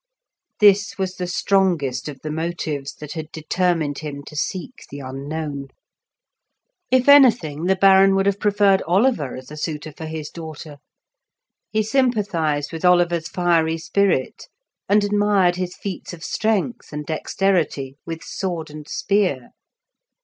[0.59, 5.67] This was the strongest of the motives that had determined him to seek the unknown.
[6.89, 10.77] If anything, the Baron would have preferred Oliver as a suitor for his daughter;
[11.69, 14.47] he sympathized with Oliver's fiery spirit,
[14.89, 19.49] and admired his feats of strength and dexterity with sword and spear.